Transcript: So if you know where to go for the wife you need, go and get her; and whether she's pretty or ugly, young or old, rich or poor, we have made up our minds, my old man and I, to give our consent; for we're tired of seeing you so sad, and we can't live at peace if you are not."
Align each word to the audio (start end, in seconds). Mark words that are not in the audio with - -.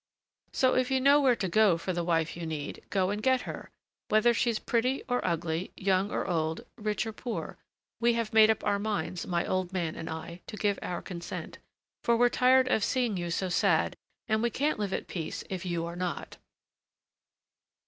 So 0.51 0.73
if 0.73 0.89
you 0.89 0.99
know 0.99 1.21
where 1.21 1.35
to 1.35 1.47
go 1.47 1.77
for 1.77 1.93
the 1.93 2.03
wife 2.03 2.35
you 2.35 2.43
need, 2.43 2.83
go 2.89 3.11
and 3.11 3.21
get 3.21 3.41
her; 3.41 3.65
and 3.69 3.69
whether 4.09 4.33
she's 4.33 4.57
pretty 4.57 5.03
or 5.07 5.23
ugly, 5.23 5.69
young 5.77 6.09
or 6.09 6.25
old, 6.25 6.65
rich 6.75 7.05
or 7.05 7.13
poor, 7.13 7.59
we 7.99 8.13
have 8.13 8.33
made 8.33 8.49
up 8.49 8.63
our 8.65 8.79
minds, 8.79 9.27
my 9.27 9.45
old 9.45 9.71
man 9.71 9.95
and 9.95 10.09
I, 10.09 10.41
to 10.47 10.57
give 10.57 10.79
our 10.81 11.03
consent; 11.03 11.59
for 12.03 12.17
we're 12.17 12.29
tired 12.29 12.67
of 12.67 12.83
seeing 12.83 13.15
you 13.15 13.29
so 13.29 13.47
sad, 13.49 13.95
and 14.27 14.41
we 14.41 14.49
can't 14.49 14.79
live 14.79 14.91
at 14.91 15.07
peace 15.07 15.43
if 15.51 15.67
you 15.67 15.85
are 15.85 15.95
not." 15.95 16.37